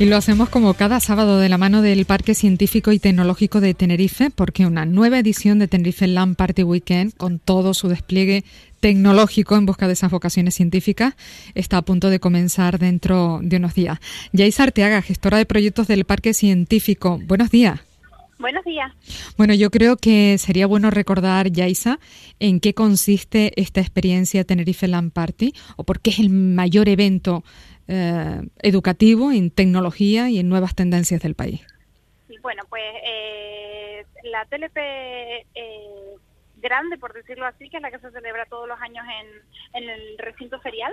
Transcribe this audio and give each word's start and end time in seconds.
Y 0.00 0.04
lo 0.04 0.16
hacemos 0.16 0.48
como 0.48 0.74
cada 0.74 1.00
sábado 1.00 1.40
de 1.40 1.48
la 1.48 1.58
mano 1.58 1.82
del 1.82 2.04
Parque 2.04 2.36
Científico 2.36 2.92
y 2.92 3.00
Tecnológico 3.00 3.60
de 3.60 3.74
Tenerife, 3.74 4.30
porque 4.30 4.64
una 4.64 4.84
nueva 4.84 5.18
edición 5.18 5.58
de 5.58 5.66
Tenerife 5.66 6.06
Land 6.06 6.36
Party 6.36 6.62
Weekend, 6.62 7.16
con 7.16 7.40
todo 7.40 7.74
su 7.74 7.88
despliegue 7.88 8.44
tecnológico 8.78 9.56
en 9.56 9.66
busca 9.66 9.88
de 9.88 9.94
esas 9.94 10.12
vocaciones 10.12 10.54
científicas, 10.54 11.14
está 11.56 11.78
a 11.78 11.82
punto 11.82 12.10
de 12.10 12.20
comenzar 12.20 12.78
dentro 12.78 13.40
de 13.42 13.56
unos 13.56 13.74
días. 13.74 13.98
Yaisa 14.32 14.62
Arteaga, 14.62 15.02
gestora 15.02 15.36
de 15.36 15.46
proyectos 15.46 15.88
del 15.88 16.04
Parque 16.04 16.32
Científico. 16.32 17.18
Buenos 17.26 17.50
días. 17.50 17.80
Buenos 18.38 18.64
días. 18.64 18.92
Bueno, 19.36 19.52
yo 19.54 19.68
creo 19.68 19.96
que 19.96 20.38
sería 20.38 20.68
bueno 20.68 20.92
recordar, 20.92 21.50
Yaisa, 21.50 21.98
en 22.38 22.60
qué 22.60 22.72
consiste 22.72 23.52
esta 23.60 23.80
experiencia 23.80 24.44
Tenerife 24.44 24.86
Land 24.86 25.10
Party 25.10 25.54
o 25.74 25.82
por 25.82 25.98
qué 25.98 26.10
es 26.10 26.20
el 26.20 26.30
mayor 26.30 26.88
evento 26.88 27.42
eh, 27.90 28.42
educativo 28.60 29.32
en 29.32 29.50
tecnología 29.50 30.28
y 30.28 30.38
en 30.38 30.50
nuevas 30.50 30.74
tendencias 30.74 31.22
del 31.22 31.34
país. 31.34 31.66
Bueno, 32.42 32.62
pues 32.68 32.82
eh, 33.02 34.04
la 34.24 34.44
TLP 34.44 34.76
eh, 34.76 36.14
grande, 36.56 36.98
por 36.98 37.14
decirlo 37.14 37.46
así, 37.46 37.70
que 37.70 37.78
es 37.78 37.82
la 37.82 37.90
que 37.90 37.98
se 37.98 38.10
celebra 38.10 38.44
todos 38.44 38.68
los 38.68 38.78
años 38.82 39.06
en, 39.06 39.82
en 39.82 39.88
el 39.88 40.18
recinto 40.18 40.60
ferial, 40.60 40.92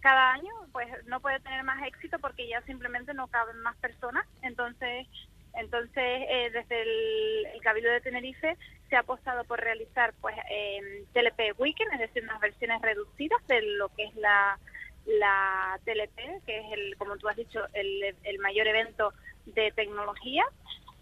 cada 0.00 0.32
año 0.32 0.50
pues 0.72 0.88
no 1.06 1.20
puede 1.20 1.38
tener 1.38 1.62
más 1.62 1.86
éxito 1.86 2.18
porque 2.18 2.48
ya 2.48 2.60
simplemente 2.62 3.14
no 3.14 3.28
caben 3.28 3.60
más 3.60 3.76
personas, 3.76 4.26
entonces 4.42 5.06
entonces, 5.54 5.92
desde 6.52 6.82
el, 6.82 7.60
Cabildo 7.60 7.90
de 7.90 8.00
Tenerife 8.00 8.56
se 8.88 8.96
ha 8.96 9.00
apostado 9.00 9.44
por 9.44 9.60
realizar 9.60 10.14
pues 10.20 10.34
TLP 11.12 11.60
Weekend, 11.60 11.92
es 11.92 12.00
decir, 12.00 12.24
unas 12.24 12.40
versiones 12.40 12.80
reducidas 12.80 13.46
de 13.46 13.60
lo 13.60 13.90
que 13.90 14.04
es 14.04 14.14
la, 14.16 14.58
la 15.06 15.78
TLP, 15.84 16.44
que 16.46 16.58
es, 16.58 16.72
el, 16.72 16.96
como 16.96 17.16
tú 17.16 17.28
has 17.28 17.36
dicho, 17.36 17.60
el, 17.72 18.16
el 18.22 18.38
mayor 18.38 18.66
evento 18.66 19.12
de 19.46 19.72
tecnología, 19.72 20.44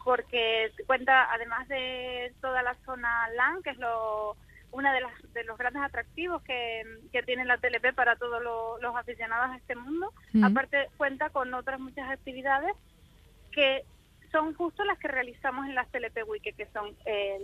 porque 0.05 0.73
cuenta, 0.87 1.33
además 1.33 1.69
de 1.69 2.33
toda 2.41 2.62
la 2.62 2.75
zona 2.87 3.29
LAN, 3.34 3.62
que 3.62 3.70
es 3.70 3.79
lo 3.79 4.37
una 4.73 4.92
de, 4.92 5.01
las, 5.01 5.33
de 5.33 5.45
los 5.45 5.59
grandes 5.59 5.83
atractivos 5.83 6.42
que, 6.42 6.83
que 7.12 7.23
tiene 7.23 7.45
la 7.45 7.59
TLP 7.59 7.95
para 7.95 8.17
todos 8.17 8.41
los 8.81 8.97
aficionados 8.97 9.51
a 9.51 9.57
este 9.57 9.75
mundo. 9.75 10.12
Aparte 10.42 10.89
cuenta 10.97 11.31
con 11.31 11.53
otras 11.55 11.81
muchas 11.81 12.09
actividades 12.09 12.73
que 13.53 13.85
son 14.31 14.55
justo 14.55 14.84
las 14.84 14.98
que 14.98 15.09
realizamos 15.09 15.67
en 15.67 15.75
las 15.75 15.89
TLP 15.91 16.27
Wiki, 16.27 16.53
que 16.53 16.67
son 16.67 16.95
eh, 17.05 17.39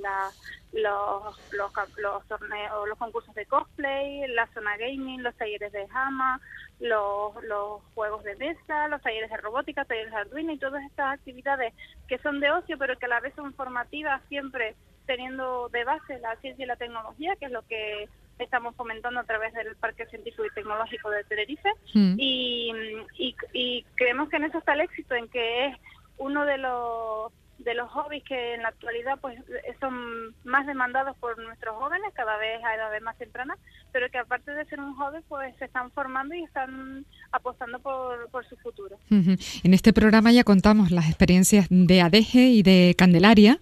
los, 0.73 1.39
los, 1.53 1.73
los, 1.98 2.27
torneos, 2.27 2.89
los 2.89 2.98
concursos 2.98 3.34
de 3.34 3.47
cosplay, 3.47 4.27
la 4.29 4.47
zona 4.48 4.77
gaming, 4.77 5.23
los 5.23 5.34
talleres 5.37 5.73
de 5.73 5.87
Hama, 5.92 6.41
los, 6.81 7.34
los 7.45 7.83
juegos 7.95 8.23
de 8.25 8.37
mesa, 8.37 8.89
los 8.89 9.03
talleres 9.03 9.31
de 9.31 9.37
robótica, 9.39 9.84
talleres 9.84 10.12
de 10.12 10.19
Arduino 10.19 10.53
y 10.53 10.59
todas 10.59 10.84
estas 10.84 11.14
actividades 11.14 11.73
que 12.09 12.19
son 12.19 12.41
de 12.41 12.51
ocio, 12.51 12.79
pero 12.79 12.98
que 12.98 13.07
a 13.07 13.11
la 13.11 13.20
vez 13.20 13.34
son 13.34 13.53
formativas, 13.55 14.23
siempre 14.29 14.75
teniendo 15.07 15.69
de 15.69 15.84
base 15.84 16.19
la 16.19 16.37
ciencia 16.37 16.64
y 16.64 16.69
la 16.69 16.77
tecnología, 16.77 17.37
que 17.37 17.47
es 17.47 17.53
lo 17.53 17.62
que 17.62 18.09
estamos 18.39 18.75
fomentando 18.77 19.20
a 19.20 19.25
través 19.25 19.55
del 19.55 19.75
Parque 19.77 20.07
Científico 20.07 20.45
y 20.45 20.51
Tecnológico 20.51 21.11
de 21.11 21.24
Tenerife. 21.24 21.70
Mm. 21.95 22.14
Y, 22.18 22.73
y, 23.18 23.36
y 23.53 23.83
creemos 23.95 24.29
que 24.29 24.36
en 24.36 24.45
eso 24.45 24.58
está 24.58 24.74
el 24.74 24.80
éxito, 24.83 25.14
en 25.14 25.29
que 25.29 25.67
es 25.67 25.77
uno 26.19 26.45
de 26.45 26.59
los 26.59 27.33
de 27.59 27.75
los 27.75 27.91
hobbies 27.91 28.23
que 28.23 28.55
en 28.55 28.63
la 28.63 28.69
actualidad 28.69 29.19
pues 29.19 29.39
son 29.81 30.35
más 30.45 30.67
demandados 30.67 31.17
por 31.17 31.39
nuestros 31.43 31.75
jóvenes 31.77 32.13
cada 32.15 32.37
vez 32.37 32.63
a 32.63 32.75
edades 32.75 33.01
más 33.03 33.17
tempranas 33.17 33.59
pero 33.93 34.11
que 34.11 34.19
aparte 34.19 34.53
de 34.53 34.67
ser 34.67 34.79
un 34.79 34.95
hobby 34.95 35.21
pues 35.27 35.57
se 35.57 35.65
están 35.65 35.91
formando 35.93 36.35
y 36.35 36.45
están 36.45 37.07
apostando 37.33 37.79
por, 37.81 38.29
por 38.29 38.47
su 38.47 38.57
futuro. 38.59 38.99
En 39.11 39.75
este 39.75 39.95
programa 39.95 40.33
ya 40.33 40.45
contamos 40.45 40.91
las 40.91 41.07
experiencias 41.07 41.67
de 41.71 42.03
Adeje 42.03 42.41
y 42.41 42.63
de 42.63 42.95
Candelaria. 42.97 43.59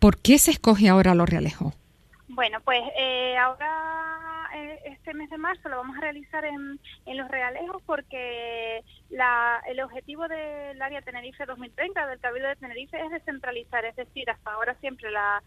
¿por 0.00 0.16
qué 0.20 0.38
se 0.38 0.50
escoge 0.50 0.88
ahora 0.88 1.14
los 1.14 1.28
realejos? 1.28 1.74
Bueno, 2.28 2.58
pues 2.64 2.80
eh, 2.98 3.36
ahora 3.36 4.48
eh, 4.56 4.78
este 4.86 5.14
mes 5.14 5.30
de 5.30 5.38
marzo 5.38 5.68
lo 5.68 5.76
vamos 5.76 5.96
a 5.98 6.00
realizar 6.00 6.44
en, 6.44 6.80
en 7.06 7.16
Los 7.16 7.28
Realejos 7.28 7.82
porque 7.86 8.82
la, 9.10 9.60
el 9.66 9.80
objetivo 9.80 10.28
del 10.28 10.80
área 10.80 11.02
Tenerife 11.02 11.44
2030 11.44 12.06
del 12.06 12.20
Cabildo 12.20 12.48
de 12.48 12.56
Tenerife 12.56 13.00
es 13.00 13.10
descentralizar, 13.10 13.84
es 13.84 13.96
decir, 13.96 14.30
hasta 14.30 14.52
ahora 14.52 14.74
siempre 14.76 15.10
la, 15.10 15.42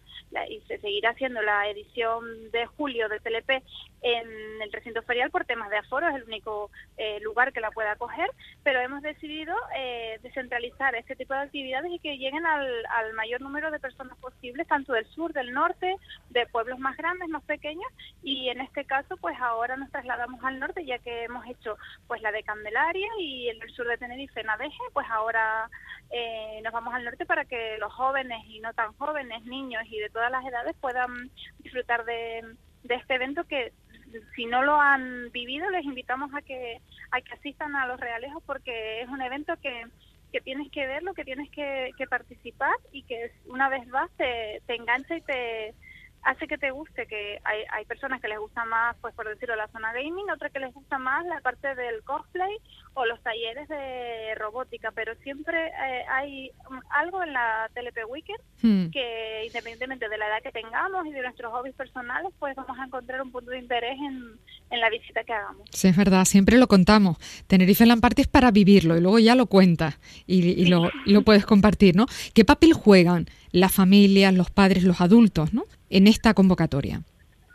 y 0.50 0.59
se 0.68 0.79
seguirá 0.79 1.12
haciendo 1.12 1.41
la 1.41 1.69
edición 1.69 2.52
de 2.52 2.66
julio 2.66 3.07
de 3.07 3.19
TLP 3.19 3.63
en 4.02 4.62
el 4.62 4.72
recinto 4.72 5.02
ferial 5.03 5.31
por 5.31 5.46
temas 5.46 5.69
de 5.69 5.78
aforo, 5.78 6.09
es 6.09 6.16
el 6.16 6.23
único 6.23 6.72
eh, 6.97 7.19
lugar 7.22 7.53
que 7.53 7.62
la 7.62 7.72
pueda 7.72 7.94
acoger, 7.94 8.29
pero 8.63 8.81
hemos 8.81 9.02
decidido 9.02 9.56
eh, 9.78 10.19
descentralizar 10.22 10.94
este 10.96 11.16
tipo 11.16 11.34
de 11.34 11.40
actividades 11.40 11.90
y 11.90 12.00
que 12.00 12.18
lleguen 12.18 12.46
al, 12.46 12.85
al 12.88 13.13
mayor 13.13 13.40
número 13.40 13.72
de 13.72 13.79
personas 13.79 14.18
posibles, 14.18 14.68
tanto 14.68 14.91
del 14.91 15.06
sur, 15.07 15.31
del 15.31 15.53
norte, 15.53 15.96
de 16.31 16.46
pueblos 16.47 16.79
más 16.79 16.97
grandes, 16.97 17.29
más 17.29 17.44
pequeños, 17.44 17.88
y 18.22 18.50
en 18.50 18.59
este 18.59 18.84
caso, 18.84 19.16
pues 19.18 19.38
ahora 19.40 19.78
nos 19.78 19.90
trasladamos 19.90 20.44
al 20.44 20.59
norte, 20.59 20.85
ya 20.85 21.00
que 21.00 21.23
hemos 21.23 21.47
hecho 21.47 21.78
pues 22.07 22.22
la 22.22 22.34
de 22.34 22.44
Candelaria 22.44 23.07
y 23.19 23.53
en 23.53 23.62
el 23.63 23.74
sur 23.74 23.88
de 23.88 23.97
Tenerife, 23.97 24.41
en 24.41 24.50
Adeje, 24.50 24.84
pues 24.94 25.07
ahora 25.09 25.69
eh, 26.12 26.59
nos 26.63 26.74
vamos 26.74 26.94
al 26.94 27.03
norte 27.03 27.25
para 27.25 27.46
que 27.46 27.78
los 27.79 27.91
jóvenes 27.94 28.40
y 28.47 28.59
no 28.59 28.74
tan 28.74 28.94
jóvenes, 28.94 29.44
niños 29.46 29.84
y 29.90 30.00
de 30.00 30.09
todas 30.09 30.31
las 30.31 30.46
edades 30.46 30.75
puedan 30.79 31.31
disfrutar 31.59 32.06
de, 32.06 32.44
este 32.84 33.16
evento 33.16 33.44
que 33.46 33.72
si 34.35 34.46
no 34.46 34.62
lo 34.62 34.79
han 34.79 35.31
vivido 35.31 35.68
les 35.72 35.85
invitamos 35.85 36.31
a 36.35 36.41
que 36.41 36.79
a 37.12 37.22
que 37.22 37.34
asistan 37.34 37.75
a 37.75 37.88
los 37.88 38.00
realejos 38.00 38.44
porque 38.46 39.02
es 39.02 39.09
un 39.09 39.22
evento 39.22 39.56
que 39.62 39.85
que 40.31 40.41
tienes 40.41 40.69
que 40.72 40.85
verlo, 40.88 41.13
que 41.13 41.23
tienes 41.23 41.50
que, 41.52 41.91
que 41.96 42.07
participar 42.07 42.73
y 42.91 43.03
que 43.03 43.31
una 43.46 43.69
vez 43.69 43.88
vas 43.90 44.09
te, 44.18 44.62
te 44.66 44.75
engancha 44.75 45.16
y 45.16 45.22
te, 45.22 45.75
hace 46.23 46.47
que 46.47 46.57
te 46.57 46.72
guste, 46.72 47.06
que 47.06 47.39
hay, 47.44 47.59
hay 47.72 47.85
personas 47.85 48.22
que 48.22 48.28
les 48.28 48.39
gusta 48.39 48.66
más, 48.66 48.95
pues 49.01 49.13
por 49.13 49.28
decirlo, 49.28 49.56
la 49.56 49.67
zona 49.67 49.94
gaming, 49.94 50.29
otras 50.34 50.51
que 50.51 50.59
les 50.59 50.73
gusta 50.73 50.97
más 50.97 51.25
la 51.25 51.41
parte 51.41 51.75
del 51.75 52.01
cosplay 52.03 52.56
o 52.94 53.06
los 53.06 53.22
talleres 53.22 53.67
de 53.67 54.35
robótica, 54.35 54.91
pero 54.91 55.16
siempre 55.23 55.67
eh, 55.67 56.06
hay 56.09 56.51
algo 56.91 57.23
en 57.23 57.34
la 57.34 57.69
TLP 57.73 58.09
Weekend 58.09 58.39
hmm. 58.61 58.91
que 58.91 59.45
independientemente 59.47 60.07
de 60.07 60.17
la 60.17 60.28
edad 60.28 60.44
que 60.44 60.51
tengamos 60.51 61.06
y 61.06 61.11
de 61.11 61.22
nuestros 61.22 61.51
hobbies 61.51 61.75
personales, 61.75 62.31
pues 62.40 62.55
vamos 62.55 62.78
a 62.79 62.85
encontrar 62.85 63.22
un 63.22 63.31
punto 63.31 63.51
de 63.51 63.59
interés 63.59 63.97
en, 64.00 64.38
en 64.69 64.79
la 64.79 64.90
visita 64.90 65.23
que 65.23 65.34
hagamos. 65.34 65.67
Sí, 65.72 65.90
es 65.90 65.97
verdad, 65.97 66.25
siempre 66.25 66.57
lo 66.57 66.67
contamos. 66.67 67.17
Tenerife 67.47 67.85
Land 67.85 68.01
Party 68.01 68.22
es 68.22 68.28
para 68.28 68.51
vivirlo 68.51 68.95
y 68.95 69.01
luego 69.01 69.19
ya 69.19 69.35
lo 69.35 69.47
cuentas 69.47 70.00
y, 70.25 70.50
y 70.50 70.67
lo, 70.67 70.90
lo 71.05 71.22
puedes 71.23 71.45
compartir, 71.45 71.95
¿no? 71.95 72.05
¿Qué 72.34 72.45
papel 72.45 72.73
juegan 72.73 73.25
las 73.51 73.72
familias, 73.72 74.34
los 74.34 74.50
padres, 74.50 74.84
los 74.84 75.01
adultos, 75.01 75.53
¿no? 75.53 75.63
En 75.93 76.07
esta 76.07 76.33
convocatoria? 76.33 77.01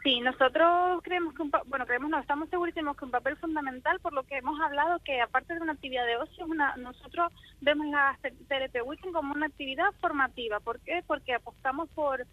Sí, 0.04 0.20
nosotros 0.20 1.02
creemos 1.02 1.34
que, 1.34 1.42
un, 1.42 1.50
bueno, 1.66 1.84
creemos, 1.84 2.08
no, 2.08 2.20
estamos 2.20 2.48
segurísimos 2.48 2.96
que 2.96 3.04
un 3.04 3.10
papel 3.10 3.36
fundamental, 3.36 3.98
por 4.00 4.12
lo 4.12 4.22
que 4.22 4.38
hemos 4.38 4.58
hablado, 4.60 5.00
que 5.04 5.20
aparte 5.20 5.54
de 5.54 5.60
una 5.60 5.72
actividad 5.72 6.06
de 6.06 6.16
ocio, 6.16 6.46
una, 6.46 6.76
nosotros 6.76 7.32
vemos 7.60 7.88
la 7.88 8.16
TLP 8.22 8.86
Weekend 8.86 9.12
como 9.12 9.34
una 9.34 9.46
actividad 9.46 9.92
formativa. 10.00 10.60
¿Por 10.60 10.78
qué? 10.80 11.02
Porque 11.06 11.34
apostamos 11.34 11.88
por 11.90 12.24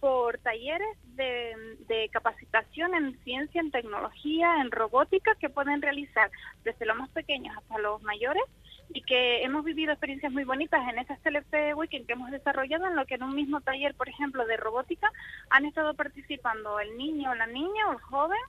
por 0.00 0.36
talleres 0.36 0.98
de, 1.16 1.54
de, 1.88 2.10
capacitación 2.10 2.94
en 2.94 3.18
ciencia, 3.24 3.58
en 3.58 3.70
tecnología, 3.70 4.60
en 4.60 4.70
robótica 4.70 5.34
que 5.36 5.48
pueden 5.48 5.80
realizar 5.80 6.30
desde 6.62 6.84
los 6.84 6.98
más 6.98 7.08
pequeños 7.08 7.56
hasta 7.56 7.78
los 7.78 8.02
mayores 8.02 8.42
y 8.92 9.02
que 9.02 9.42
hemos 9.42 9.64
vivido 9.64 9.92
experiencias 9.92 10.32
muy 10.32 10.44
bonitas 10.44 10.86
en 10.88 10.98
esas 10.98 11.20
TLP 11.20 11.76
Weekend 11.76 12.06
que 12.06 12.12
hemos 12.12 12.30
desarrollado, 12.30 12.86
en 12.86 12.96
lo 12.96 13.06
que 13.06 13.14
en 13.14 13.22
un 13.22 13.34
mismo 13.34 13.60
taller, 13.60 13.94
por 13.94 14.08
ejemplo, 14.08 14.46
de 14.46 14.56
robótica, 14.56 15.10
han 15.50 15.64
estado 15.64 15.94
participando 15.94 16.78
el 16.80 16.96
niño, 16.96 17.34
la 17.34 17.46
niña 17.46 17.88
o 17.88 17.92
el 17.92 18.00
joven, 18.00 18.40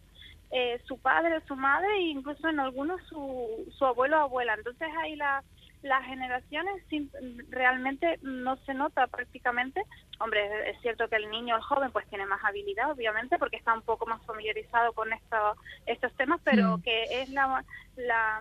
eh, 0.51 0.79
su 0.85 0.97
padre, 0.99 1.41
su 1.47 1.55
madre 1.55 1.87
e 1.97 2.01
incluso 2.01 2.47
en 2.47 2.59
algunos 2.59 3.01
su, 3.07 3.65
su 3.77 3.85
abuelo 3.85 4.17
o 4.17 4.21
abuela. 4.21 4.53
Entonces 4.53 4.87
ahí 5.01 5.15
la 5.15 5.43
las 5.81 6.05
generaciones 6.05 6.83
realmente 7.49 8.19
no 8.21 8.57
se 8.65 8.73
nota 8.73 9.07
prácticamente. 9.07 9.81
Hombre, 10.19 10.69
es 10.69 10.81
cierto 10.81 11.07
que 11.07 11.17
el 11.17 11.29
niño, 11.29 11.55
el 11.55 11.61
joven, 11.61 11.91
pues 11.91 12.07
tiene 12.07 12.25
más 12.25 12.43
habilidad, 12.43 12.91
obviamente, 12.91 13.37
porque 13.37 13.57
está 13.57 13.73
un 13.73 13.81
poco 13.81 14.05
más 14.05 14.21
familiarizado 14.25 14.93
con 14.93 15.11
esto, 15.13 15.55
estos 15.85 16.13
temas, 16.13 16.39
pero 16.43 16.77
mm. 16.77 16.81
que 16.81 17.03
es 17.21 17.29
la, 17.29 17.63
la, 17.97 18.39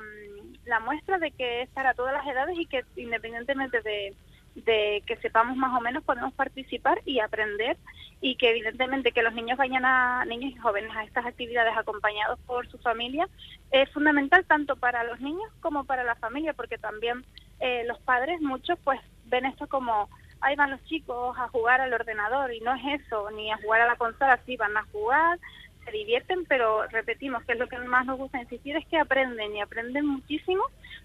la, 0.64 0.80
muestra 0.80 1.18
de 1.18 1.32
que 1.32 1.62
es 1.62 1.70
para 1.70 1.94
todas 1.94 2.14
las 2.14 2.26
edades 2.26 2.56
y 2.58 2.66
que 2.66 2.84
independientemente 2.96 3.80
de, 3.82 4.14
de 4.54 5.02
que 5.06 5.16
sepamos 5.16 5.56
más 5.56 5.76
o 5.76 5.80
menos 5.80 6.04
podemos 6.04 6.32
participar 6.34 7.00
y 7.04 7.20
aprender 7.20 7.76
y 8.20 8.36
que 8.36 8.50
evidentemente 8.50 9.12
que 9.12 9.22
los 9.22 9.34
niños 9.34 9.58
vayan 9.58 9.84
a 9.84 10.24
niños 10.24 10.52
y 10.52 10.58
jóvenes 10.58 10.94
a 10.94 11.04
estas 11.04 11.26
actividades 11.26 11.76
acompañados 11.76 12.38
por 12.46 12.68
su 12.68 12.78
familia 12.78 13.28
es 13.70 13.90
fundamental 13.90 14.44
tanto 14.46 14.76
para 14.76 15.04
los 15.04 15.20
niños 15.20 15.50
como 15.60 15.84
para 15.84 16.04
la 16.04 16.14
familia 16.14 16.52
porque 16.52 16.78
también 16.78 17.24
eh, 17.60 17.84
los 17.86 17.98
padres 18.00 18.40
muchos 18.40 18.78
pues 18.84 19.00
ven 19.26 19.44
esto 19.46 19.66
como 19.66 20.08
ahí 20.40 20.54
van 20.56 20.70
los 20.70 20.84
chicos 20.84 21.36
a 21.38 21.48
jugar 21.48 21.80
al 21.80 21.92
ordenador 21.92 22.52
y 22.52 22.60
no 22.60 22.74
es 22.74 23.02
eso 23.02 23.30
ni 23.32 23.50
a 23.50 23.58
jugar 23.58 23.80
a 23.82 23.86
la 23.86 23.96
consola 23.96 24.38
sí 24.46 24.56
van 24.56 24.76
a 24.76 24.84
jugar 24.92 25.38
se 25.84 25.90
divierten, 25.90 26.44
pero 26.46 26.86
repetimos 26.88 27.44
que 27.44 27.52
es 27.52 27.58
lo 27.58 27.68
que 27.68 27.78
más 27.78 28.06
nos 28.06 28.18
gusta 28.18 28.40
insistir 28.40 28.76
es 28.76 28.86
que 28.86 28.98
aprenden 28.98 29.54
y 29.54 29.60
aprenden 29.60 30.06
muchísimo 30.06 30.62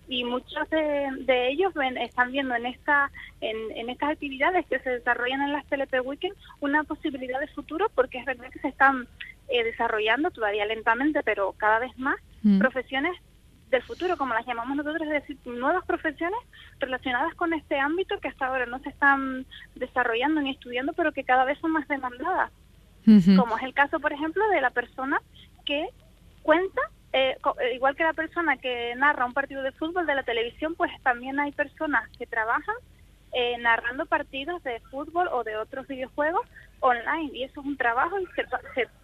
y 0.08 0.24
muchos 0.24 0.70
de, 0.70 1.50
ellos 1.50 1.74
ven, 1.74 1.98
están 1.98 2.32
viendo 2.32 2.56
en 2.56 2.66
esta 2.66 3.12
en, 3.42 3.90
estas 3.90 4.12
actividades 4.12 4.66
que 4.68 4.80
se 4.80 4.90
desarrollan 4.90 5.42
en 5.42 5.54
las 5.54 5.66
TLP 5.68 6.06
Weekend 6.06 6.36
una 6.60 6.84
posibilidad 6.84 7.40
de 7.40 7.48
futuro 7.48 7.90
porque 7.94 8.20
es 8.20 8.26
verdad 8.26 8.50
que 8.52 8.60
se 8.60 8.70
están 8.70 9.08
eh, 9.50 9.64
desarrollando 9.64 10.32
todavía 10.32 10.66
lentamente, 10.66 11.22
pero 11.24 11.54
cada 11.54 11.80
vez 11.80 11.98
más 11.98 12.18
mm. 12.44 12.60
profesiones 12.60 13.16
del 13.70 13.84
futuro, 13.84 14.18
como 14.18 14.34
las 14.34 14.46
llamamos 14.46 14.78
nosotros, 14.78 15.04
es 15.04 15.14
decir, 15.14 15.38
nuevas 15.46 15.86
profesiones 15.86 16.40
relacionadas 16.80 17.36
con 17.36 17.54
este 17.54 17.80
ámbito 17.80 18.20
que 18.20 18.28
hasta 18.28 18.48
ahora 18.48 18.66
no 18.66 18.80
se 18.80 18.90
están 18.90 19.46
desarrollando 19.76 20.42
ni 20.42 20.52
estudiando, 20.52 20.94
pero 20.94 21.12
que 21.12 21.24
cada 21.24 21.46
vez 21.46 21.60
son 21.60 21.72
más 21.72 21.88
demandadas 21.88 22.52
como 23.38 23.58
es 23.58 23.64
el 23.64 23.74
caso, 23.74 24.00
por 24.00 24.14
ejemplo, 24.14 24.48
de 24.50 24.62
la 24.62 24.70
persona 24.70 25.22
que 25.66 25.88
cuenta, 26.42 26.82
eh, 27.14 27.38
eh, 27.62 27.76
igual 27.76 27.96
que 27.96 28.04
la 28.04 28.14
persona 28.14 28.58
que 28.58 28.94
narra 28.96 29.26
un 29.26 29.34
partido 29.34 29.64
de 29.64 29.72
fútbol 29.74 30.06
de 30.06 30.16
la 30.16 30.24
televisión, 30.24 30.76
pues 30.76 30.92
también 31.04 31.40
hay 31.40 31.52
personas 31.52 32.08
que 32.18 32.26
trabajan 32.26 32.76
eh, 33.32 33.58
narrando 33.60 34.06
partidos 34.08 34.64
de 34.64 34.80
fútbol 34.92 35.28
o 35.32 35.44
de 35.44 35.56
otros 35.58 35.88
videojuegos 35.88 36.48
online 36.80 37.30
y 37.34 37.44
eso 37.44 37.62
es 37.62 37.68
un 37.68 37.78
trabajo 37.78 38.20
y 38.20 38.26
se, 38.36 38.46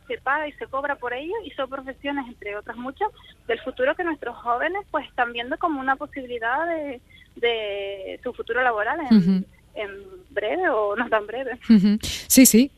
se, 0.07 0.17
paga 0.21 0.47
y 0.47 0.51
se 0.53 0.65
cobra 0.65 0.95
por 0.95 1.13
ello 1.13 1.33
y 1.43 1.51
son 1.51 1.69
profesiones 1.69 2.25
entre 2.27 2.55
otras 2.55 2.75
muchas 2.75 3.09
del 3.47 3.59
futuro 3.59 3.93
que 3.95 4.03
nuestros 4.03 4.35
jóvenes 4.37 4.81
pues 4.89 5.07
están 5.07 5.31
viendo 5.31 5.57
como 5.59 5.79
una 5.79 5.95
posibilidad 5.95 6.65
de, 6.65 7.01
de 7.35 8.19
su 8.23 8.33
futuro 8.33 8.63
laboral 8.63 8.99
en, 9.11 9.45
en 9.75 9.89
breve 10.29 10.69
o 10.69 10.95
no 10.95 11.07
tan 11.09 11.25
breve. 11.25 11.57
Sí, 12.27 12.45
sí, 12.45 12.71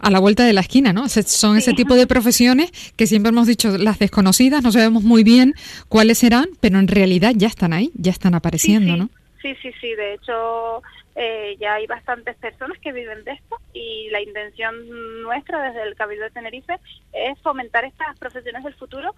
a 0.00 0.10
la 0.10 0.18
vuelta 0.18 0.44
de 0.44 0.52
la 0.52 0.62
esquina, 0.62 0.92
¿no? 0.92 1.08
Son 1.08 1.56
ese 1.56 1.72
tipo 1.74 1.94
de 1.94 2.06
profesiones 2.06 2.70
que 2.96 3.06
siempre 3.06 3.30
hemos 3.30 3.46
dicho 3.46 3.76
las 3.78 3.98
desconocidas, 3.98 4.62
no 4.62 4.72
sabemos 4.72 5.02
muy 5.02 5.22
bien 5.22 5.54
cuáles 5.88 6.18
serán, 6.18 6.46
pero 6.60 6.78
en 6.78 6.88
realidad 6.88 7.32
ya 7.36 7.48
están 7.48 7.72
ahí, 7.72 7.90
ya 7.94 8.10
están 8.10 8.34
apareciendo, 8.34 8.96
¿no? 8.96 9.10
Sí, 9.42 9.54
sí, 9.60 9.70
sí, 9.80 9.94
de 9.94 10.14
hecho 10.14 10.82
eh, 11.14 11.56
ya 11.60 11.74
hay 11.74 11.86
bastantes 11.86 12.36
personas 12.36 12.78
que 12.78 12.92
viven 12.92 13.24
de 13.24 13.32
esto 13.32 13.56
y 13.74 14.08
la 14.10 14.22
intención 14.22 14.74
nuestra 15.22 15.62
desde 15.62 15.82
el 15.82 15.94
Cabildo 15.94 16.24
de 16.24 16.30
Tenerife 16.30 16.74
es 17.12 17.38
fomentar 17.40 17.84
estas 17.84 18.18
profesiones 18.18 18.64
del 18.64 18.74
futuro 18.74 19.14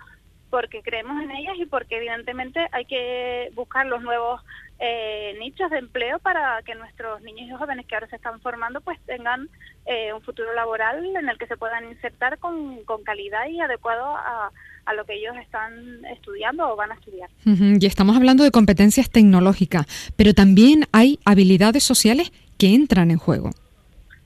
porque 0.55 0.83
creemos 0.83 1.21
en 1.21 1.33
ellas 1.33 1.57
y 1.59 1.67
porque 1.67 1.97
evidentemente 1.97 2.61
hay 2.71 2.85
que 2.85 3.51
buscar 3.57 3.87
los 3.87 4.01
nuevos 4.03 4.41
eh, 4.79 5.37
nichos 5.41 5.69
de 5.69 5.79
empleo 5.79 6.21
para 6.21 6.63
que 6.63 6.77
nuestros 6.77 7.21
niños 7.23 7.49
y 7.51 7.59
jóvenes 7.59 7.85
que 7.87 7.97
ahora 7.97 8.07
se 8.07 8.15
están 8.15 8.41
formando 8.41 8.81
pues 8.81 9.01
tengan 9.05 9.49
eh, 9.85 10.13
un 10.13 10.23
futuro 10.23 10.55
laboral 10.55 11.05
en 11.17 11.29
el 11.29 11.39
que 11.39 11.49
se 11.49 11.57
puedan 11.57 11.91
insertar 11.91 12.39
con, 12.39 12.79
calidad 13.05 13.49
y 13.49 13.61
adecuado 13.61 14.05
a, 14.15 14.53
lo 14.95 15.05
que 15.05 15.15
ellos 15.15 15.35
están 15.43 16.05
estudiando 16.05 16.73
o 16.73 16.77
van 16.77 16.93
a 16.93 16.95
estudiar. 16.95 17.31
Y 17.45 17.85
estamos 17.85 18.15
hablando 18.15 18.45
de 18.45 18.53
competencias 18.53 19.11
tecnológicas, 19.11 19.87
pero 20.15 20.35
también 20.35 20.85
hay 20.93 21.19
habilidades 21.25 21.83
sociales 21.83 22.31
que 22.59 22.75
entran 22.75 23.11
en 23.11 23.19
juego. 23.19 23.51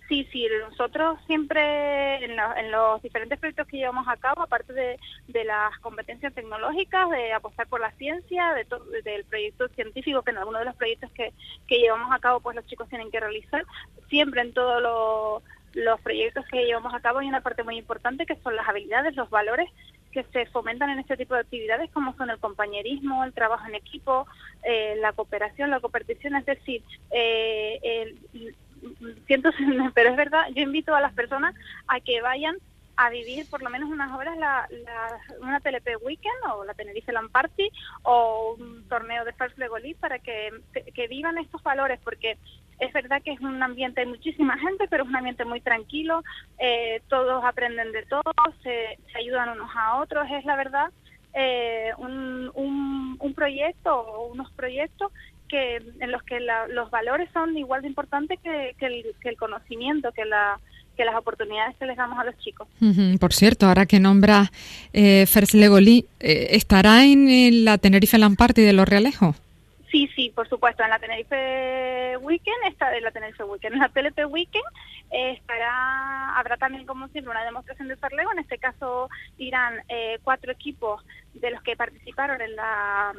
Sí, 0.09 0.27
sí, 0.33 0.47
nosotros 0.71 1.19
siempre 1.27 2.25
en, 2.25 2.71
los 2.71 3.03
diferentes 3.03 3.39
proyectos 3.39 3.69
que 3.69 3.77
llevamos 3.77 4.09
a 4.09 4.17
cabo, 4.17 4.41
aparte 4.41 4.73
de, 4.73 5.45
las 5.45 5.79
competencias 5.81 6.33
tecnológicas, 6.33 7.11
de 7.11 7.35
apostar 7.35 7.67
por 7.69 7.81
la 7.81 7.93
ciencia, 7.93 8.55
de 8.55 8.67
del 9.03 9.25
proyecto 9.25 9.69
científico, 9.69 10.23
que 10.23 10.31
en 10.31 10.39
algunos 10.39 10.61
de 10.61 10.65
los 10.65 10.77
proyectos 10.77 11.11
que, 11.13 11.33
llevamos 11.69 12.11
a 12.11 12.21
cabo 12.21 12.41
pues 12.41 12.57
los 12.57 12.67
chicos 12.67 12.89
tienen 12.89 13.11
que 13.11 13.21
realizar, 13.21 13.67
siempre 14.09 14.41
en 14.41 14.55
todos 14.55 15.43
los 15.75 16.01
proyectos 16.01 16.47
que 16.51 16.65
llevamos 16.65 16.95
a 16.95 17.01
cabo 17.01 17.19
hay 17.19 17.29
una 17.29 17.43
parte 17.43 17.63
muy 17.63 17.77
importante 17.77 18.25
que 18.25 18.37
son 18.37 18.57
las 18.57 18.67
habilidades, 18.67 19.15
los 19.15 19.29
valores 19.29 19.69
que 20.11 20.25
se 20.33 20.47
fomentan 20.47 20.89
en 20.89 21.01
este 21.01 21.19
tipo 21.19 21.35
de 21.35 21.41
actividades 21.41 21.91
como 21.91 22.17
son 22.17 22.31
el 22.31 22.39
compañerismo, 22.39 23.25
el 23.25 23.35
trabajo 23.35 23.67
en 23.69 23.75
equipo, 23.75 24.27
eh, 24.63 24.97
la 25.01 25.13
cooperación, 25.13 25.71
la 25.71 25.81
cooperación, 25.81 26.35
es 26.37 26.47
decir, 26.47 26.83
eh, 27.11 27.79
el, 27.83 28.57
siento, 29.27 29.51
pero 29.95 30.11
es 30.11 30.17
verdad, 30.17 30.47
yo 30.55 30.63
invito 30.63 30.95
a 30.95 31.01
las 31.01 31.13
personas 31.13 31.55
a 31.87 32.01
que 32.01 32.21
vayan 32.21 32.57
a 32.99 33.11
vivir 33.11 33.47
por 33.49 33.63
lo 33.63 33.71
menos 33.71 33.89
unas 33.91 34.13
horas 34.13 34.37
la, 34.39 34.69
una 35.41 35.61
TLP 35.61 36.03
Weekend 36.03 36.35
o 36.53 36.65
la 36.65 36.75
Tenerife 36.75 37.13
Land 37.13 37.31
Party 37.31 37.71
o 38.03 38.57
un 38.59 38.89
torneo 38.89 39.25
de 39.25 39.33
First 39.35 39.57
Legolí 39.57 39.95
para 39.95 40.19
que, 40.19 40.51
que 40.95 41.07
vivan 41.07 41.39
estos 41.39 41.63
valores 41.63 42.01
porque 42.03 42.39
es 42.81 42.93
verdad 42.93 43.23
que 43.23 43.33
es 43.33 43.41
un 43.41 43.63
ambiente, 43.63 44.01
hay 44.01 44.07
muchísima 44.07 44.59
gente, 44.59 44.87
pero 44.89 45.05
es 45.05 45.09
un 45.09 45.17
ambiente 45.17 45.45
muy 45.45 45.61
tranquilo, 45.61 46.23
eh, 46.59 47.01
todos 47.09 47.45
aprenden 47.45 47.93
de 47.93 48.05
todos, 48.07 48.35
se, 48.63 48.99
ayudan 49.15 49.51
unos 49.51 49.71
a 49.75 49.97
otros, 50.01 50.27
es 50.31 50.45
la 50.45 50.57
verdad 50.57 50.91
eh, 51.35 51.93
un, 51.99 52.51
un, 52.55 53.17
un 53.21 53.35
proyecto 53.35 53.95
o 53.95 54.27
unos 54.27 54.51
proyectos 54.53 55.13
que 55.49 55.77
en 55.77 56.13
los 56.13 56.23
que 56.23 56.41
los 56.41 56.91
valores 56.91 57.29
son 57.33 57.57
igual 57.57 57.83
de 57.83 57.89
importantes 57.89 58.39
que, 58.41 58.75
el, 58.81 59.37
conocimiento, 59.37 60.13
que 60.13 60.25
la 60.25 60.59
que 60.97 61.05
las 61.05 61.15
oportunidades 61.15 61.77
que 61.77 61.87
les 61.87 61.97
damos 61.97 62.19
a 62.19 62.25
los 62.25 62.37
chicos. 62.39 62.67
Por 63.21 63.33
cierto, 63.33 63.67
ahora 63.67 63.87
que 63.87 64.01
nombra 64.01 64.51
eh, 64.93 65.27
Fers 65.27 65.55
Legolí, 65.55 66.07
eh, 66.19 66.49
¿estará 66.51 67.05
en, 67.05 67.65
la 67.65 67.79
Tenerife 67.79 68.19
Lamparty 68.19 68.63
de 68.63 68.73
los 68.73 68.89
Realejos? 68.89 69.37
Sí, 69.93 70.11
sí, 70.17 70.33
por 70.35 70.49
supuesto. 70.49 70.83
En 70.83 70.91
la 70.91 70.99
Tenerife 70.99 72.17
Weekend, 72.19 72.57
está 72.69 72.97
en 72.97 73.05
la 73.05 73.13
Tenerife 73.13 73.45
Weekend, 73.45 73.75
en 73.75 73.81
la 73.81 73.89
TLP 73.89 74.27
Weekend 74.29 74.65
eh, 75.11 75.33
estará, 75.33 76.39
habrá 76.39 76.57
también 76.59 76.85
como 76.85 77.09
siempre 77.09 77.31
una 77.31 77.45
demostración 77.45 77.89
de 77.89 77.97
Farlego. 77.97 78.33
En 78.33 78.41
este 78.41 78.59
caso 78.59 79.09
irán 79.39 79.75
eh, 79.89 80.19
cuatro 80.23 80.53
equipos 80.53 81.03
de 81.35 81.51
los 81.51 81.63
que 81.63 81.77
participaron 81.77 82.41
en 82.41 82.57
la 82.57 83.13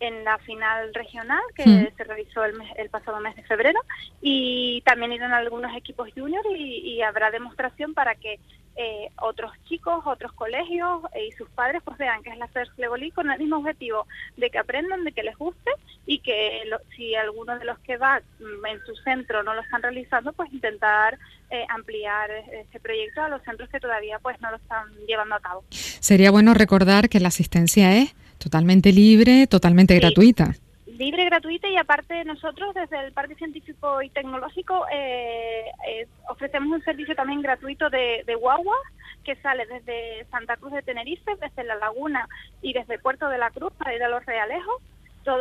en 0.00 0.24
la 0.24 0.38
final 0.38 0.92
regional 0.92 1.42
que 1.54 1.92
se 1.96 2.04
realizó 2.04 2.44
el, 2.44 2.54
el, 2.76 2.90
pasado 2.90 3.20
mes 3.20 3.36
de 3.36 3.44
febrero 3.44 3.80
y 4.20 4.82
también 4.84 5.12
irán 5.12 5.32
algunos 5.32 5.74
equipos 5.76 6.08
juniors 6.14 6.46
y, 6.56 7.00
habrá 7.02 7.30
demostración 7.30 7.92
para 7.92 8.14
que 8.14 8.38
eh, 8.76 9.10
otros 9.20 9.52
chicos, 9.68 10.02
otros 10.04 10.32
colegios 10.32 11.02
y 11.14 11.30
sus 11.32 11.48
padres 11.50 11.82
pues 11.84 11.96
vean 11.98 12.22
que 12.22 12.30
es 12.30 12.38
la 12.38 12.48
FERS 12.48 12.70
Legolí 12.76 13.10
con 13.12 13.30
el 13.30 13.38
mismo 13.38 13.58
objetivo 13.58 14.06
de 14.36 14.50
que 14.50 14.58
aprendan, 14.58 15.04
de 15.04 15.12
que 15.12 15.22
les 15.22 15.36
guste 15.36 15.70
y 16.06 16.18
que 16.20 16.62
si 16.96 17.14
alguno 17.14 17.58
de 17.58 17.66
los 17.66 17.78
que 17.80 17.98
va 17.98 18.20
mm, 18.40 18.66
en 18.66 18.80
su 18.84 18.96
centro 18.96 19.42
no 19.42 19.54
lo 19.54 19.60
están 19.60 19.82
realizando 19.82 20.32
pues 20.32 20.52
intentar 20.52 21.18
eh, 21.50 21.66
ampliar 21.68 22.30
este 22.52 22.80
proyecto 22.80 23.22
a 23.22 23.28
los 23.28 23.42
centros 23.42 23.68
que 23.68 23.80
todavía 23.80 24.18
pues 24.18 24.40
no 24.40 24.50
lo 24.50 24.56
están 24.56 24.88
llevando 25.06 25.36
a 25.36 25.40
cabo. 25.40 25.64
Sería 25.70 26.30
bueno 26.30 26.54
recordar 26.54 27.08
que 27.08 27.20
la 27.20 27.28
asistencia 27.28 27.96
es 27.96 28.14
Totalmente 28.44 28.92
libre, 28.92 29.46
totalmente 29.46 29.98
gratuita. 29.98 30.52
Libre, 30.98 31.24
gratuita 31.24 31.66
y 31.66 31.78
aparte 31.78 32.22
nosotros 32.26 32.74
desde 32.74 33.06
el 33.06 33.12
Parque 33.12 33.34
Científico 33.36 34.02
y 34.02 34.10
Tecnológico 34.10 34.84
eh, 34.92 35.64
eh, 35.88 36.06
ofrecemos 36.28 36.70
un 36.70 36.84
servicio 36.84 37.14
también 37.14 37.40
gratuito 37.40 37.88
de, 37.88 38.22
de 38.26 38.34
guagua 38.34 38.76
que 39.24 39.34
sale 39.36 39.64
desde 39.64 40.26
Santa 40.30 40.58
Cruz 40.58 40.74
de 40.74 40.82
Tenerife, 40.82 41.32
desde 41.40 41.64
La 41.64 41.76
Laguna 41.76 42.28
y 42.60 42.74
desde 42.74 42.98
Puerto 42.98 43.30
de 43.30 43.38
la 43.38 43.50
Cruz 43.50 43.72
para 43.78 43.94
ir 43.94 44.02
a 44.02 44.10
Los 44.10 44.26
Realejos 44.26 44.82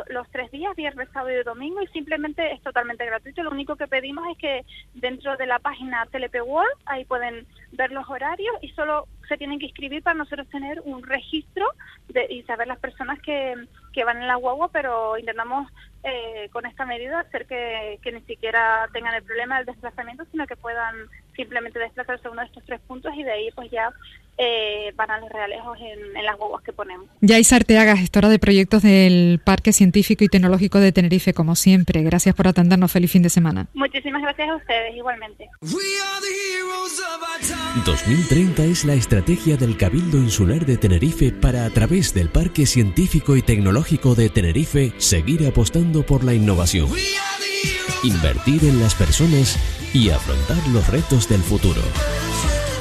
los 0.08 0.30
tres 0.30 0.52
días, 0.52 0.76
viernes, 0.76 1.10
sábado 1.14 1.32
y 1.32 1.44
domingo, 1.44 1.82
y 1.82 1.88
simplemente 1.88 2.52
es 2.54 2.62
totalmente 2.62 3.06
gratuito. 3.06 3.44
Lo 3.44 3.52
único 3.52 3.76
que 3.76 3.88
pedimos 3.88 4.26
es 4.32 4.38
que 4.38 4.66
dentro 4.94 5.36
de 5.38 5.46
la 5.46 5.60
página 5.60 6.06
TLP 6.06 6.36
World, 6.44 6.78
ahí 6.86 7.06
pueden 7.06 7.46
ver 7.72 7.92
los 7.92 8.10
horarios 8.10 8.56
y 8.62 8.70
solo 8.70 9.08
se 9.28 9.38
tienen 9.38 9.60
que 9.60 9.66
inscribir 9.66 10.04
para 10.04 10.16
nosotros 10.16 10.48
tener 10.50 10.82
un 10.86 11.04
registro 11.04 11.66
de, 12.10 12.28
y 12.30 12.44
saber 12.44 12.68
las 12.68 12.80
personas 12.80 13.20
que, 13.22 13.56
que 13.92 14.04
van 14.04 14.22
en 14.22 14.28
la 14.28 14.36
guagua, 14.36 14.70
pero 14.70 15.18
intentamos 15.18 15.72
eh, 16.04 16.50
con 16.52 16.66
esta 16.66 16.86
medida 16.86 17.22
hacer 17.22 17.46
que, 17.46 18.00
que 18.02 18.12
ni 18.12 18.22
siquiera 18.22 18.88
tengan 18.92 19.16
el 19.16 19.24
problema 19.24 19.58
del 19.58 19.66
desplazamiento, 19.66 20.26
sino 20.32 20.46
que 20.48 20.56
puedan 20.56 20.96
simplemente 21.36 21.80
desplazarse 21.80 22.28
a 22.28 22.32
uno 22.32 22.42
de 22.42 22.48
estos 22.48 22.64
tres 22.66 22.80
puntos 22.82 23.14
y 23.16 23.24
de 23.24 23.32
ahí 23.32 23.50
pues 23.56 23.70
ya 23.72 23.90
eh, 24.38 24.92
van 24.96 25.12
a 25.12 25.20
los 25.20 25.30
realejos 25.30 25.78
en, 25.80 26.24
las 26.24 26.38
guaguas 26.38 26.64
que 26.64 26.74
ponemos. 26.74 27.08
Yaisa 27.22 27.58
Arteaga, 27.58 27.96
gestora 27.96 28.30
de 28.30 28.40
proyectos 28.40 28.82
del 28.82 29.40
Parque 29.44 29.74
Científico 29.74 30.24
y 30.24 30.28
Tecnológico 30.28 30.80
de 30.80 30.92
Tenerife, 30.92 31.34
como 31.34 31.56
siempre. 31.56 32.02
Gracias 32.02 32.34
por 32.34 32.48
atendernos. 32.48 32.92
Feliz 32.92 33.12
fin 33.12 33.22
de 33.22 33.30
semana. 33.30 33.68
Muchísimas 33.74 34.22
gracias 34.22 34.50
a 34.50 34.56
ustedes, 34.56 34.96
igualmente. 34.96 35.50
2030 37.86 38.64
es 38.64 38.86
la 38.86 38.94
estrategia 38.94 39.58
del 39.58 39.78
Cabildo 39.78 40.18
Insular 40.18 40.66
de 40.66 40.78
Tenerife 40.78 41.32
para, 41.32 41.66
a 41.66 41.70
través 41.70 42.14
del 42.14 42.30
Parque 42.30 42.66
Científico 42.66 43.36
y 43.36 43.42
Tecnológico 43.42 44.16
de 44.16 44.30
Tenerife, 44.30 44.94
seguir 44.98 45.46
apostando 45.48 46.04
por 46.06 46.24
la 46.24 46.34
innovación. 46.34 46.88
Invertir 48.04 48.66
en 48.66 48.80
las 48.80 48.96
personas 48.96 49.58
y 49.94 50.10
afrontar 50.10 50.66
los 50.70 50.88
retos 50.88 51.28
del 51.28 51.42
futuro. 51.42 51.82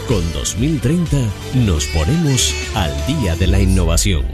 Con 0.08 0.32
2030 0.32 1.16
nos 1.64 1.86
ponemos 1.86 2.54
al 2.74 3.06
día 3.06 3.36
de 3.36 3.46
la 3.46 3.60
innovación. 3.60 4.24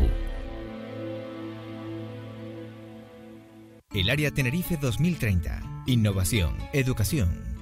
El 3.93 4.11
Área 4.11 4.31
Tenerife 4.31 4.77
2030. 4.77 5.85
Innovación, 5.87 6.57
educación, 6.73 7.48